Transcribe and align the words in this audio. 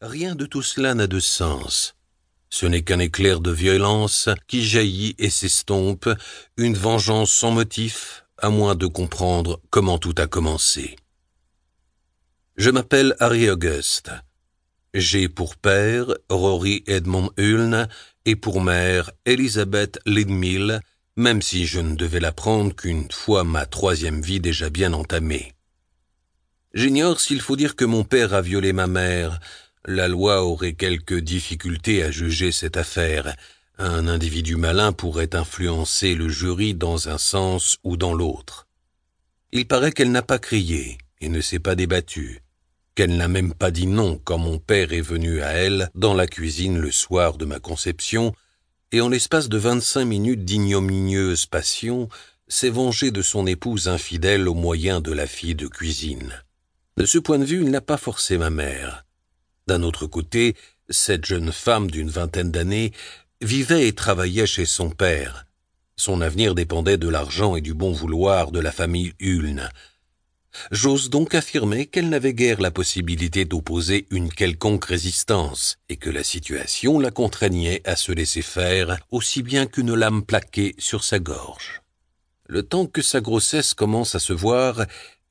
rien 0.00 0.34
de 0.34 0.46
tout 0.46 0.62
cela 0.62 0.94
n'a 0.94 1.06
de 1.06 1.20
sens. 1.20 1.94
Ce 2.50 2.66
n'est 2.66 2.82
qu'un 2.82 2.98
éclair 2.98 3.40
de 3.40 3.50
violence 3.50 4.28
qui 4.46 4.64
jaillit 4.64 5.14
et 5.18 5.30
s'estompe, 5.30 6.08
une 6.56 6.76
vengeance 6.76 7.32
sans 7.32 7.50
motif, 7.50 8.24
à 8.38 8.50
moins 8.50 8.74
de 8.74 8.86
comprendre 8.86 9.60
comment 9.70 9.98
tout 9.98 10.14
a 10.16 10.26
commencé. 10.26 10.96
Je 12.56 12.70
m'appelle 12.70 13.14
Harry 13.20 13.50
Auguste. 13.50 14.10
J'ai 14.94 15.28
pour 15.28 15.56
père 15.56 16.06
Rory 16.30 16.82
Edmond 16.86 17.30
Hulne 17.36 17.88
et 18.24 18.36
pour 18.36 18.60
mère 18.60 19.10
Elisabeth 19.26 20.00
Lidmill, 20.06 20.80
même 21.16 21.42
si 21.42 21.66
je 21.66 21.80
ne 21.80 21.94
devais 21.94 22.20
l'apprendre 22.20 22.74
qu'une 22.74 23.10
fois 23.10 23.44
ma 23.44 23.66
troisième 23.66 24.22
vie 24.22 24.40
déjà 24.40 24.70
bien 24.70 24.92
entamée. 24.92 25.52
J'ignore 26.74 27.20
s'il 27.20 27.40
faut 27.40 27.56
dire 27.56 27.76
que 27.76 27.84
mon 27.84 28.04
père 28.04 28.34
a 28.34 28.42
violé 28.42 28.72
ma 28.72 28.86
mère. 28.86 29.40
La 29.90 30.06
loi 30.06 30.44
aurait 30.44 30.74
quelques 30.74 31.18
difficultés 31.18 32.02
à 32.02 32.10
juger 32.10 32.52
cette 32.52 32.76
affaire. 32.76 33.34
Un 33.78 34.06
individu 34.06 34.56
malin 34.56 34.92
pourrait 34.92 35.34
influencer 35.34 36.14
le 36.14 36.28
jury 36.28 36.74
dans 36.74 37.08
un 37.08 37.16
sens 37.16 37.78
ou 37.84 37.96
dans 37.96 38.12
l'autre. 38.12 38.68
Il 39.50 39.66
paraît 39.66 39.92
qu'elle 39.92 40.12
n'a 40.12 40.20
pas 40.20 40.38
crié 40.38 40.98
et 41.22 41.30
ne 41.30 41.40
s'est 41.40 41.58
pas 41.58 41.74
débattue, 41.74 42.42
qu'elle 42.96 43.16
n'a 43.16 43.28
même 43.28 43.54
pas 43.54 43.70
dit 43.70 43.86
non 43.86 44.20
quand 44.22 44.36
mon 44.36 44.58
père 44.58 44.92
est 44.92 45.00
venu 45.00 45.40
à 45.40 45.52
elle 45.52 45.88
dans 45.94 46.12
la 46.12 46.26
cuisine 46.26 46.78
le 46.78 46.90
soir 46.90 47.38
de 47.38 47.46
ma 47.46 47.58
conception, 47.58 48.34
et 48.92 49.00
en 49.00 49.08
l'espace 49.08 49.48
de 49.48 49.56
vingt-cinq 49.56 50.04
minutes 50.04 50.44
d'ignominieuse 50.44 51.46
passion, 51.46 52.10
s'est 52.46 52.68
vengé 52.68 53.10
de 53.10 53.22
son 53.22 53.46
épouse 53.46 53.88
infidèle 53.88 54.48
au 54.48 54.54
moyen 54.54 55.00
de 55.00 55.12
la 55.12 55.26
fille 55.26 55.54
de 55.54 55.66
cuisine. 55.66 56.34
De 56.98 57.06
ce 57.06 57.16
point 57.16 57.38
de 57.38 57.46
vue, 57.46 57.62
il 57.62 57.70
n'a 57.70 57.80
pas 57.80 57.96
forcé 57.96 58.36
ma 58.36 58.50
mère. 58.50 59.06
D'un 59.68 59.82
autre 59.82 60.06
côté, 60.06 60.56
cette 60.88 61.26
jeune 61.26 61.52
femme 61.52 61.90
d'une 61.90 62.08
vingtaine 62.08 62.50
d'années 62.50 62.90
vivait 63.42 63.86
et 63.86 63.94
travaillait 63.94 64.46
chez 64.46 64.64
son 64.64 64.88
père. 64.88 65.44
Son 65.94 66.22
avenir 66.22 66.54
dépendait 66.54 66.96
de 66.96 67.06
l'argent 67.06 67.54
et 67.54 67.60
du 67.60 67.74
bon 67.74 67.92
vouloir 67.92 68.50
de 68.50 68.60
la 68.60 68.72
famille 68.72 69.12
Hulne. 69.20 69.68
J'ose 70.70 71.10
donc 71.10 71.34
affirmer 71.34 71.84
qu'elle 71.84 72.08
n'avait 72.08 72.32
guère 72.32 72.62
la 72.62 72.70
possibilité 72.70 73.44
d'opposer 73.44 74.06
une 74.10 74.32
quelconque 74.32 74.86
résistance, 74.86 75.76
et 75.90 75.98
que 75.98 76.08
la 76.08 76.24
situation 76.24 76.98
la 76.98 77.10
contraignait 77.10 77.82
à 77.84 77.94
se 77.94 78.10
laisser 78.10 78.40
faire 78.40 78.98
aussi 79.10 79.42
bien 79.42 79.66
qu'une 79.66 79.94
lame 79.94 80.24
plaquée 80.24 80.76
sur 80.78 81.04
sa 81.04 81.18
gorge. 81.18 81.82
Le 82.46 82.62
temps 82.62 82.86
que 82.86 83.02
sa 83.02 83.20
grossesse 83.20 83.74
commence 83.74 84.14
à 84.14 84.18
se 84.18 84.32
voir, 84.32 84.86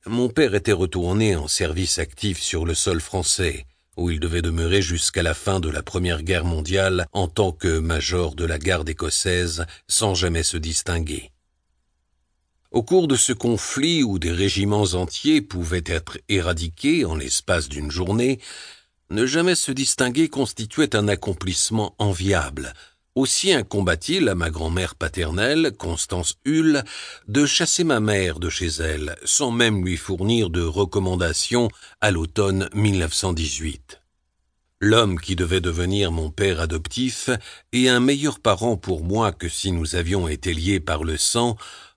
mon 0.06 0.28
père 0.28 0.54
était 0.54 0.70
retourné 0.70 1.34
en 1.34 1.48
service 1.48 1.98
actif 1.98 2.40
sur 2.40 2.64
le 2.64 2.74
sol 2.74 3.00
français, 3.00 3.66
où 3.98 4.10
il 4.10 4.20
devait 4.20 4.42
demeurer 4.42 4.80
jusqu'à 4.80 5.22
la 5.22 5.34
fin 5.34 5.60
de 5.60 5.68
la 5.68 5.82
Première 5.82 6.22
Guerre 6.22 6.44
mondiale 6.44 7.06
en 7.12 7.28
tant 7.28 7.52
que 7.52 7.78
major 7.78 8.34
de 8.34 8.44
la 8.44 8.58
garde 8.58 8.88
écossaise 8.88 9.66
sans 9.88 10.14
jamais 10.14 10.44
se 10.44 10.56
distinguer. 10.56 11.32
Au 12.70 12.82
cours 12.82 13.08
de 13.08 13.16
ce 13.16 13.32
conflit 13.32 14.02
où 14.02 14.18
des 14.18 14.30
régiments 14.30 14.94
entiers 14.94 15.40
pouvaient 15.40 15.84
être 15.86 16.18
éradiqués 16.28 17.04
en 17.04 17.16
l'espace 17.16 17.68
d'une 17.68 17.90
journée, 17.90 18.40
ne 19.10 19.26
jamais 19.26 19.54
se 19.54 19.72
distinguer 19.72 20.28
constituait 20.28 20.94
un 20.94 21.08
accomplissement 21.08 21.94
enviable. 21.98 22.74
Aussi 23.18 23.52
incombat-il 23.52 24.28
à 24.28 24.36
ma 24.36 24.48
grand-mère 24.48 24.94
paternelle, 24.94 25.72
Constance 25.76 26.38
Hull, 26.46 26.84
de 27.26 27.46
chasser 27.46 27.82
ma 27.82 27.98
mère 27.98 28.38
de 28.38 28.48
chez 28.48 28.68
elle, 28.68 29.16
sans 29.24 29.50
même 29.50 29.84
lui 29.84 29.96
fournir 29.96 30.50
de 30.50 30.62
recommandations 30.62 31.68
à 32.00 32.12
l'automne 32.12 32.68
1918. 32.74 34.00
L'homme 34.78 35.18
qui 35.18 35.34
devait 35.34 35.60
devenir 35.60 36.12
mon 36.12 36.30
père 36.30 36.60
adoptif 36.60 37.28
et 37.72 37.88
un 37.88 37.98
meilleur 37.98 38.38
parent 38.38 38.76
pour 38.76 39.02
moi 39.02 39.32
que 39.32 39.48
si 39.48 39.72
nous 39.72 39.96
avions 39.96 40.28
été 40.28 40.54
liés 40.54 40.78
par 40.78 41.02
le 41.02 41.16
sang, 41.16 41.56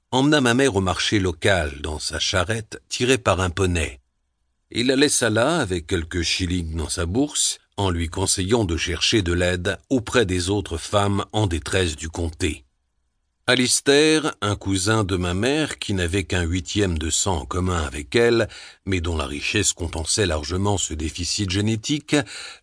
emmena 0.09 0.41
ma 0.41 0.55
mère 0.55 0.75
au 0.75 0.81
marché 0.81 1.19
local 1.19 1.81
dans 1.81 1.99
sa 1.99 2.17
charrette 2.17 2.81
tirée 2.89 3.19
par 3.19 3.41
un 3.41 3.51
poney. 3.51 3.99
Il 4.71 4.87
la 4.87 4.95
laissa 4.95 5.29
là 5.29 5.57
avec 5.57 5.85
quelques 5.85 6.23
shillings 6.23 6.75
dans 6.75 6.89
sa 6.89 7.05
bourse, 7.05 7.59
lui 7.89 8.09
conseillant 8.09 8.65
de 8.65 8.77
chercher 8.77 9.21
de 9.21 9.33
l'aide 9.33 9.77
auprès 9.89 10.25
des 10.25 10.49
autres 10.49 10.77
femmes 10.77 11.25
en 11.31 11.47
détresse 11.47 11.95
du 11.95 12.09
comté. 12.09 12.63
Alistair, 13.47 14.35
un 14.41 14.55
cousin 14.55 15.03
de 15.03 15.17
ma 15.17 15.33
mère 15.33 15.79
qui 15.79 15.93
n'avait 15.93 16.23
qu'un 16.23 16.43
huitième 16.43 16.97
de 16.97 17.09
sang 17.09 17.39
en 17.39 17.45
commun 17.45 17.81
avec 17.81 18.15
elle, 18.15 18.47
mais 18.85 19.01
dont 19.01 19.17
la 19.17 19.25
richesse 19.25 19.73
compensait 19.73 20.27
largement 20.27 20.77
ce 20.77 20.93
déficit 20.93 21.49
génétique, 21.49 22.15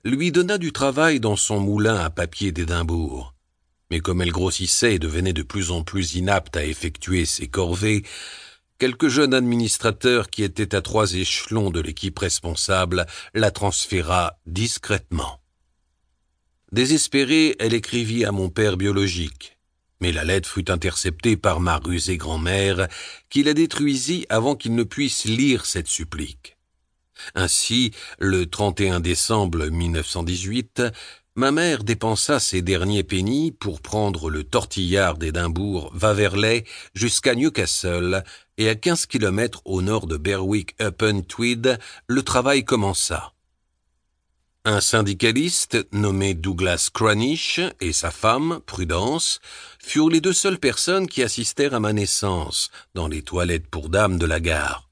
lui 0.04 0.30
donna 0.32 0.56
du 0.56 0.72
travail 0.72 1.20
dans 1.20 1.36
son 1.36 1.58
moulin 1.58 1.96
à 1.96 2.10
papier 2.10 2.52
d'Édimbourg 2.52 3.34
mais 3.90 4.00
comme 4.00 4.22
elle 4.22 4.32
grossissait 4.32 4.94
et 4.94 4.98
devenait 4.98 5.32
de 5.32 5.42
plus 5.42 5.70
en 5.70 5.82
plus 5.82 6.14
inapte 6.14 6.56
à 6.56 6.64
effectuer 6.64 7.24
ses 7.24 7.48
corvées, 7.48 8.04
quelques 8.78 9.08
jeunes 9.08 9.34
administrateurs 9.34 10.30
qui 10.30 10.42
étaient 10.44 10.74
à 10.74 10.80
trois 10.80 11.14
échelons 11.14 11.70
de 11.70 11.80
l'équipe 11.80 12.18
responsable 12.18 13.06
la 13.34 13.50
transféra 13.50 14.38
discrètement. 14.46 15.40
Désespérée, 16.70 17.56
elle 17.58 17.74
écrivit 17.74 18.24
à 18.24 18.32
mon 18.32 18.50
père 18.50 18.76
biologique. 18.76 19.58
Mais 20.00 20.12
la 20.12 20.22
lettre 20.22 20.48
fut 20.48 20.70
interceptée 20.70 21.36
par 21.36 21.58
ma 21.58 21.78
rusée 21.78 22.16
grand-mère, 22.16 22.86
qui 23.30 23.42
la 23.42 23.52
détruisit 23.52 24.26
avant 24.28 24.54
qu'il 24.54 24.76
ne 24.76 24.84
puisse 24.84 25.24
lire 25.24 25.66
cette 25.66 25.88
supplique. 25.88 26.56
Ainsi, 27.34 27.90
le 28.20 28.46
31 28.46 29.00
décembre 29.00 29.66
1918, 29.66 30.82
Ma 31.38 31.52
mère 31.52 31.84
dépensa 31.84 32.40
ses 32.40 32.62
derniers 32.62 33.04
pennies 33.04 33.52
pour 33.52 33.80
prendre 33.80 34.28
le 34.28 34.42
tortillard 34.42 35.18
d'Édimbourg 35.18 35.92
Vaverley 35.94 36.64
jusqu'à 36.94 37.36
Newcastle 37.36 38.24
et 38.56 38.68
à 38.68 38.74
quinze 38.74 39.06
kilomètres 39.06 39.62
au 39.64 39.80
nord 39.80 40.08
de 40.08 40.16
Berwick 40.16 40.74
upon 40.80 41.22
Tweed, 41.22 41.78
le 42.08 42.22
travail 42.24 42.64
commença. 42.64 43.34
Un 44.64 44.80
syndicaliste 44.80 45.78
nommé 45.92 46.34
Douglas 46.34 46.90
Cranish 46.92 47.60
et 47.80 47.92
sa 47.92 48.10
femme, 48.10 48.58
Prudence, 48.66 49.38
furent 49.78 50.10
les 50.10 50.20
deux 50.20 50.32
seules 50.32 50.58
personnes 50.58 51.06
qui 51.06 51.22
assistèrent 51.22 51.74
à 51.74 51.78
ma 51.78 51.92
naissance 51.92 52.72
dans 52.96 53.06
les 53.06 53.22
toilettes 53.22 53.68
pour 53.68 53.90
dames 53.90 54.18
de 54.18 54.26
la 54.26 54.40
gare. 54.40 54.87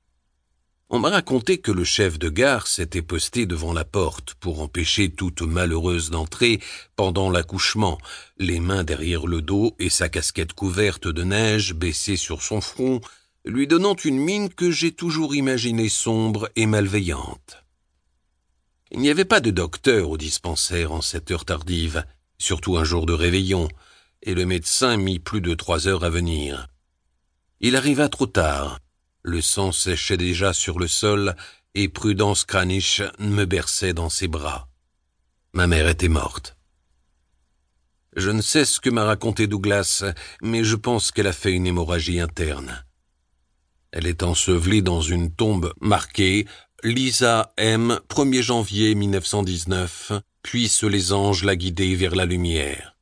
On 0.89 1.01
m'a 1.01 1.11
raconté 1.11 1.59
que 1.59 1.73
le 1.73 1.83
chef 1.83 2.17
de 2.17 2.29
gare 2.29 2.69
s'était 2.69 3.03
posté 3.03 3.45
devant 3.45 3.73
la 3.73 3.85
porte 3.85 4.35
pour 4.35 4.61
empêcher 4.61 5.11
toute 5.11 5.43
malheureuse 5.43 6.11
d'entrer 6.11 6.61
pendant 6.95 7.29
l'accouchement, 7.29 7.99
les 8.39 8.61
mains 8.61 8.85
derrière 8.85 9.27
le 9.27 9.43
dos 9.43 9.75
et 9.81 9.91
sa 9.91 10.09
casquette 10.09 10.53
couverte 10.53 11.09
de 11.09 11.25
neige 11.25 11.75
baissée 11.75 12.17
sur 12.17 12.41
son 12.41 12.61
front, 12.61 13.01
lui 13.45 13.67
donnant 13.67 13.97
une 13.97 14.19
mine 14.19 14.49
que 14.49 14.71
j'ai 14.71 14.93
toujours 14.93 15.35
imaginée 15.35 15.89
sombre 15.89 16.49
et 16.55 16.67
malveillante. 16.67 17.65
Il 18.93 19.01
n'y 19.01 19.11
avait 19.11 19.25
pas 19.25 19.41
de 19.41 19.51
docteur 19.51 20.11
au 20.11 20.17
dispensaire 20.17 20.93
en 20.93 21.01
cette 21.03 21.33
heure 21.33 21.45
tardive, 21.45 22.05
surtout 22.39 22.77
un 22.77 22.85
jour 22.85 23.07
de 23.07 23.13
réveillon, 23.13 23.67
et 24.23 24.35
le 24.35 24.47
médecin 24.47 24.97
mit 24.97 25.19
plus 25.19 25.41
de 25.41 25.55
trois 25.55 25.89
heures 25.89 26.05
à 26.05 26.11
venir. 26.11 26.69
Il 27.61 27.75
arriva 27.75 28.09
trop 28.09 28.27
tard, 28.27 28.79
le 29.27 29.43
sang 29.43 29.73
séchait 29.73 30.17
déjà 30.17 30.53
sur 30.53 30.79
le 30.79 30.87
sol 30.87 31.35
et 31.75 31.89
Prudence 31.89 32.45
Kranich 32.45 33.03
me 33.19 33.45
berçait 33.45 33.93
dans 33.93 34.09
ses 34.09 34.29
bras. 34.29 34.69
Ma 35.53 35.67
mère 35.67 35.89
était 35.89 36.09
morte. 36.09 36.57
Je 38.15 38.31
ne 38.31 38.41
sais 38.41 38.65
ce 38.65 38.79
que 38.79 38.89
m'a 38.89 39.05
raconté 39.05 39.49
Douglas, 39.49 40.05
mais 40.43 40.63
je 40.63 40.77
pense 40.77 41.11
qu'elle 41.11 41.27
a 41.27 41.33
fait 41.33 41.53
une 41.53 41.67
hémorragie 41.67 42.21
interne. 42.21 42.85
Elle 43.91 44.07
est 44.07 44.23
ensevelie 44.23 44.83
dans 44.83 45.01
une 45.01 45.35
tombe 45.35 45.75
marquée 45.81 46.47
Lisa 46.85 47.53
M, 47.57 47.99
1er 48.09 48.43
janvier 48.43 48.95
1919, 48.95 50.13
puisse 50.43 50.85
les 50.85 51.13
anges 51.13 51.43
la 51.43 51.57
guider 51.57 51.97
vers 51.97 52.15
la 52.15 52.27
lumière. 52.27 52.97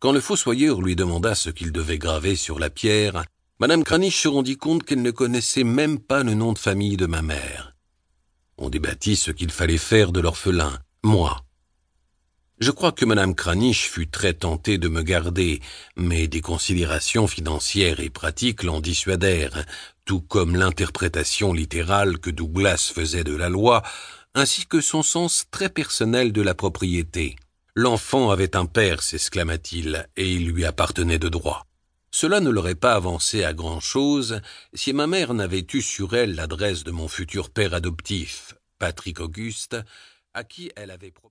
Quand 0.00 0.10
le 0.10 0.20
fossoyeur 0.20 0.82
lui 0.82 0.96
demanda 0.96 1.36
ce 1.36 1.50
qu'il 1.50 1.70
devait 1.70 1.98
graver 1.98 2.34
sur 2.34 2.58
la 2.58 2.68
pierre, 2.68 3.24
Madame 3.62 3.84
Kranich 3.84 4.16
se 4.16 4.26
rendit 4.26 4.56
compte 4.56 4.82
qu'elle 4.82 5.02
ne 5.02 5.12
connaissait 5.12 5.62
même 5.62 6.00
pas 6.00 6.24
le 6.24 6.34
nom 6.34 6.52
de 6.52 6.58
famille 6.58 6.96
de 6.96 7.06
ma 7.06 7.22
mère. 7.22 7.76
On 8.58 8.70
débattit 8.70 9.14
ce 9.14 9.30
qu'il 9.30 9.52
fallait 9.52 9.78
faire 9.78 10.10
de 10.10 10.18
l'orphelin, 10.18 10.80
moi. 11.04 11.44
Je 12.58 12.72
crois 12.72 12.90
que 12.90 13.04
Madame 13.04 13.36
Kranich 13.36 13.88
fut 13.88 14.08
très 14.08 14.34
tentée 14.34 14.78
de 14.78 14.88
me 14.88 15.02
garder, 15.02 15.60
mais 15.94 16.26
des 16.26 16.40
considérations 16.40 17.28
financières 17.28 18.00
et 18.00 18.10
pratiques 18.10 18.64
l'en 18.64 18.80
dissuadèrent, 18.80 19.64
tout 20.06 20.22
comme 20.22 20.56
l'interprétation 20.56 21.52
littérale 21.52 22.18
que 22.18 22.30
Douglas 22.30 22.90
faisait 22.92 23.22
de 23.22 23.36
la 23.36 23.48
loi, 23.48 23.84
ainsi 24.34 24.66
que 24.66 24.80
son 24.80 25.04
sens 25.04 25.44
très 25.52 25.68
personnel 25.68 26.32
de 26.32 26.42
la 26.42 26.56
propriété. 26.56 27.36
L'enfant 27.76 28.32
avait 28.32 28.56
un 28.56 28.66
père, 28.66 29.04
s'exclama-t-il, 29.04 30.08
et 30.16 30.32
il 30.32 30.48
lui 30.48 30.64
appartenait 30.64 31.20
de 31.20 31.28
droit. 31.28 31.64
Cela 32.22 32.38
ne 32.38 32.50
l'aurait 32.50 32.76
pas 32.76 32.94
avancé 32.94 33.42
à 33.42 33.52
grand-chose 33.52 34.42
si 34.74 34.92
ma 34.92 35.08
mère 35.08 35.34
n'avait 35.34 35.66
eu 35.74 35.82
sur 35.82 36.14
elle 36.14 36.36
l'adresse 36.36 36.84
de 36.84 36.92
mon 36.92 37.08
futur 37.08 37.50
père 37.50 37.74
adoptif, 37.74 38.54
Patrick 38.78 39.18
Auguste, 39.18 39.76
à 40.32 40.44
qui 40.44 40.70
elle 40.76 40.92
avait 40.92 41.10
proposé 41.10 41.20